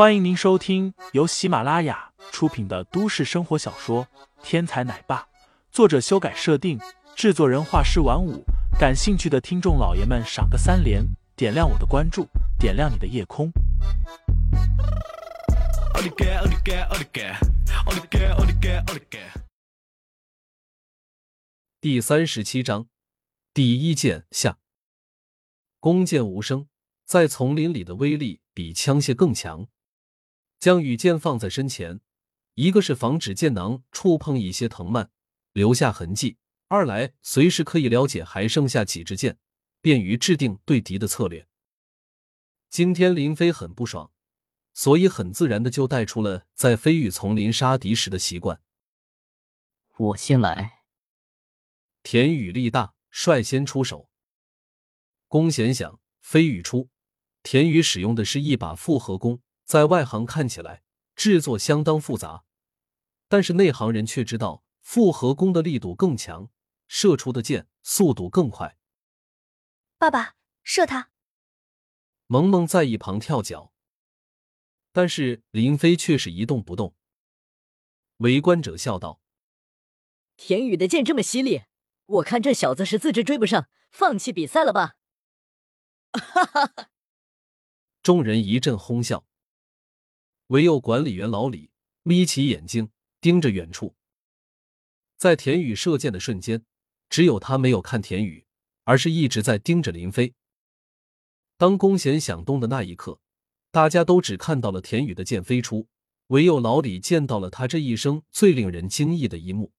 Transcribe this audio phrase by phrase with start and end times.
[0.00, 4.06] 欢迎您收听由喜马拉雅出品的都市生活小说
[4.42, 5.18] 《天才奶爸》，
[5.70, 6.80] 作者修改设定，
[7.14, 8.42] 制作人画师晚舞。
[8.78, 11.04] 感兴趣的听众老爷们，赏个三连，
[11.36, 12.26] 点亮我的关注，
[12.58, 13.52] 点亮你的夜空。
[21.78, 22.86] 第三十七章，
[23.52, 24.56] 第一剑下。
[25.78, 26.68] 弓箭无声，
[27.04, 29.68] 在丛林里的威力比枪械更强。
[30.60, 32.00] 将羽箭放在身前，
[32.54, 35.10] 一个是防止箭囊触碰一些藤蔓
[35.52, 36.36] 留下痕迹，
[36.68, 39.38] 二来随时可以了解还剩下几支箭，
[39.80, 41.48] 便于制定对敌的策略。
[42.68, 44.12] 今天林飞很不爽，
[44.74, 48.60] 所以很自然的就带出了在飞羽丛林杀敌时的习惯。
[49.96, 50.82] 我先来。
[52.02, 54.10] 田羽力大，率先出手。
[55.26, 56.90] 弓弦响，飞羽出。
[57.42, 59.40] 田羽使用的是一把复合弓。
[59.70, 60.82] 在外行看起来
[61.14, 62.42] 制作相当复杂，
[63.28, 66.50] 但是内行人却知道复合弓的力度更强，
[66.88, 68.76] 射出的箭速度更快。
[69.96, 71.10] 爸爸，射他！
[72.26, 73.72] 萌萌在一旁跳脚，
[74.90, 76.96] 但是林飞却是一动不动。
[78.16, 79.20] 围观者笑道
[80.36, 81.62] ：“田宇的箭这么犀利，
[82.06, 84.96] 我看这小子是自知追不上，放弃比赛了吧？”
[86.10, 86.90] 哈哈哈！
[88.02, 89.29] 众人一阵哄笑。
[90.50, 91.70] 唯有管理员老李
[92.02, 93.94] 眯起眼睛盯着远处，
[95.16, 96.64] 在田宇射箭的瞬间，
[97.08, 98.44] 只有他没有看田宇，
[98.82, 100.34] 而是一直在盯着林飞。
[101.56, 103.20] 当弓弦响动的那一刻，
[103.70, 105.86] 大家都只看到了田宇的箭飞出，
[106.28, 109.72] 唯有老李见到了他这一生最令人惊异的一幕。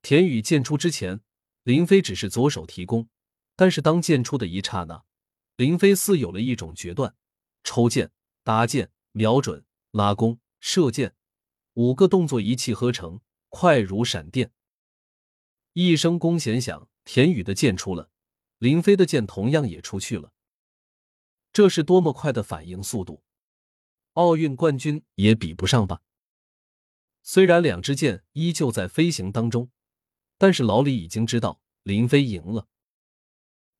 [0.00, 1.20] 田宇箭出之前，
[1.64, 3.10] 林飞只是左手提弓，
[3.56, 5.04] 但是当箭出的一刹那，
[5.56, 7.14] 林飞似有了一种决断，
[7.62, 8.10] 抽箭、
[8.42, 8.90] 搭箭。
[9.12, 11.16] 瞄准、拉弓、射箭，
[11.74, 14.52] 五个动作一气呵成，快如闪电。
[15.72, 18.10] 一声弓弦响，田宇的箭出了，
[18.58, 20.32] 林飞的箭同样也出去了。
[21.52, 23.24] 这是多么快的反应速度！
[24.12, 26.02] 奥运冠军也比不上吧？
[27.22, 29.70] 虽然两支箭依旧在飞行当中，
[30.38, 32.68] 但是老李已经知道林飞赢了。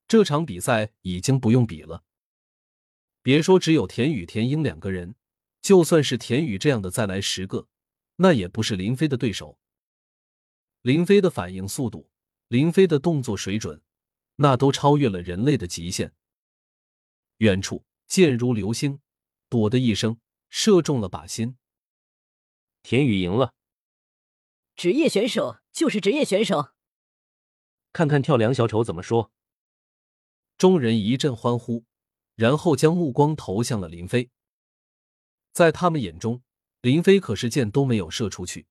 [0.09, 2.03] 这场比赛已经不用比了。
[3.23, 5.15] 别说只有田宇、田英两个人。
[5.63, 7.69] 就算是田宇这样的再来十个，
[8.17, 9.59] 那也不是林飞的对手。
[10.83, 12.11] 林飞的反应速度，
[12.49, 13.83] 林飞的动作水准，
[14.37, 16.15] 那都超越了人类的极限。
[17.39, 19.01] 远处箭如流星，
[19.49, 21.57] 躲的一声射中了靶心。
[22.83, 23.55] 田宇赢了。
[24.75, 26.71] 职业选手就是职业选手。
[27.93, 29.31] 看看跳梁小丑怎么说。
[30.57, 31.85] 众人一阵欢呼，
[32.35, 34.31] 然后将目光投向了林飞。
[35.53, 36.43] 在他们眼中，
[36.81, 38.67] 林飞可是箭都没有射出去。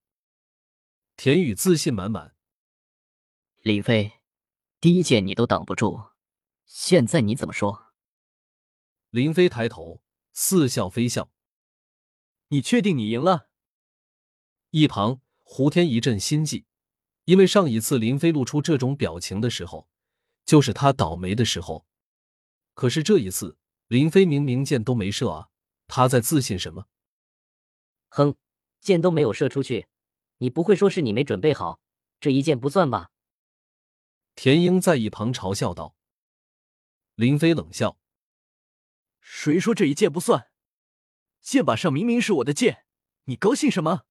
[1.17, 2.35] 田宇自信满满
[3.61, 4.13] ：“林飞，
[4.79, 6.11] 第一箭你都挡不住，
[6.65, 7.93] 现在你怎么说？”
[9.11, 10.01] 林飞抬头，
[10.33, 11.29] 似笑非笑
[12.49, 13.49] ：“你确定你赢了？”
[14.71, 16.65] 一旁胡天一阵心悸，
[17.25, 19.89] 因为上一次林飞露出这种表情的时候，
[20.45, 21.85] 就是他倒霉的时候。
[22.73, 23.57] 可是这一次，
[23.87, 25.49] 林飞明明箭都没射啊！
[25.89, 26.87] 他在自信什么？
[28.09, 28.37] 哼，
[28.79, 29.87] 箭都没有射出去，
[30.37, 31.81] 你不会说是你没准备好？
[32.21, 33.09] 这一箭不算吧？
[34.35, 35.95] 田英在一旁嘲笑道。
[37.15, 37.97] 林飞冷笑
[39.19, 40.51] ：“谁说这一箭不算？
[41.41, 42.85] 箭靶上明明是我的箭，
[43.23, 44.03] 你高兴什么？”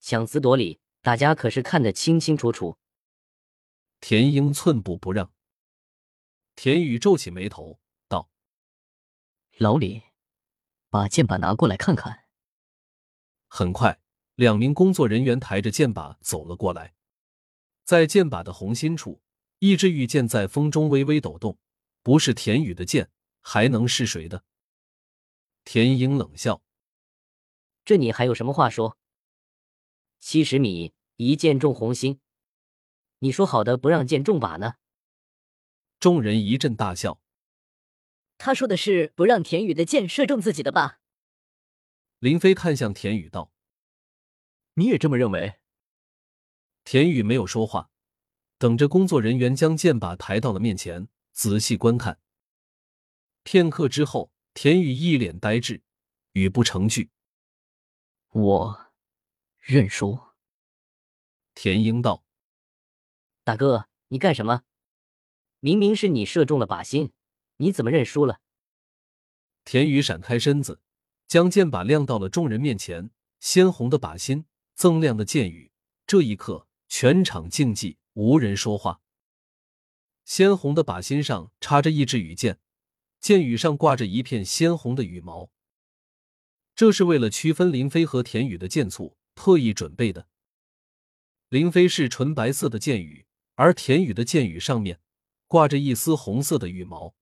[0.00, 2.78] 强词夺理，大家可是看得清清楚楚。
[4.00, 5.32] 田英寸步不让。
[6.56, 8.30] 田宇皱起眉头道
[9.58, 10.02] ：“老李。”
[10.94, 12.26] 把剑把拿过来看看。
[13.48, 14.00] 很快，
[14.36, 16.94] 两名工作人员抬着剑把走了过来。
[17.82, 19.20] 在剑靶的红心处，
[19.58, 21.58] 一支玉剑在风中微微抖动。
[22.04, 23.10] 不是田宇的剑，
[23.40, 24.44] 还能是谁的？
[25.64, 26.62] 田英冷笑
[27.84, 28.96] ：“这你还有什么话说？
[30.20, 32.20] 七十米一剑中红心，
[33.18, 34.74] 你说好的不让箭中靶呢？”
[35.98, 37.20] 众人一阵大笑。
[38.36, 41.00] 他说的是不让田宇的箭射中自己的吧？
[42.18, 43.52] 林飞看向田宇道
[44.74, 45.54] ：“你也这么认为？”
[46.84, 47.90] 田宇没有说话，
[48.58, 52.20] 等着工作人员将箭靶抬到了面前，仔细观看。
[53.42, 55.82] 片刻之后，田宇一脸呆滞，
[56.32, 57.10] 语不成句
[58.32, 58.92] ：“我
[59.60, 60.18] 认输。”
[61.54, 62.24] 田英道
[63.44, 64.64] ：“大哥，你干什么？
[65.60, 67.12] 明明是你射中了靶心。”
[67.56, 68.40] 你怎么认输了？
[69.64, 70.80] 田宇闪开身子，
[71.26, 73.10] 将剑把亮到了众人面前，
[73.40, 74.46] 鲜红的靶心，
[74.76, 75.72] 锃亮的剑羽。
[76.06, 79.00] 这一刻，全场静寂，无人说话。
[80.24, 82.58] 鲜红的靶心上插着一支羽箭，
[83.20, 85.50] 箭羽上挂着一片鲜红的羽毛。
[86.74, 90.26] 这是为了区分林飞和田羽的箭簇特意准备的。
[91.48, 95.00] 林飞是纯白色的箭羽，而田羽的箭羽上面
[95.46, 97.14] 挂着一丝红色的羽毛。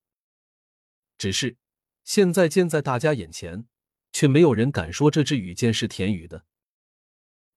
[1.23, 1.57] 只是
[2.03, 3.69] 现在箭在大家眼前，
[4.13, 6.45] 却没有人敢说这支羽箭是田羽的。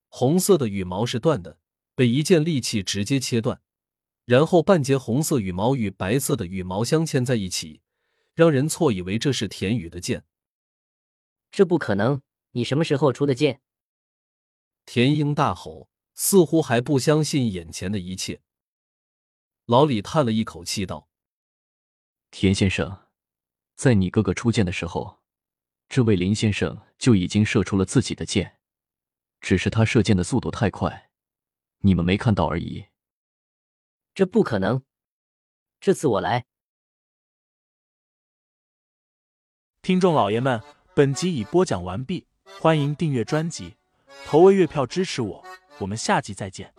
[0.07, 1.57] 红色的羽毛是断的，
[1.95, 3.59] 被一件利器直接切断，
[4.25, 7.81] 然后半截红色羽毛与白色的羽毛镶嵌在一起，
[8.35, 10.25] 让人错以为这是田羽的剑。
[11.49, 12.21] 这不可能！
[12.51, 13.61] 你什么时候出的剑？
[14.85, 18.43] 田英大吼，似乎还不相信眼前的一切。
[19.65, 21.09] 老李叹了一口气道
[22.29, 23.04] ：“田先生，
[23.75, 25.19] 在你哥哥出剑的时候，
[25.87, 28.57] 这位林先生就已经射出了自己的剑，
[29.39, 31.09] 只是他射箭的速度太快，
[31.79, 32.87] 你们没看到而已。”
[34.15, 34.83] 这不可能！
[35.79, 36.45] 这次我来。
[39.81, 40.61] 听众老爷们。
[40.95, 42.25] 本集已播讲完毕，
[42.61, 43.75] 欢迎订阅专辑，
[44.25, 45.45] 投喂月票支持我，
[45.79, 46.73] 我们下集再见。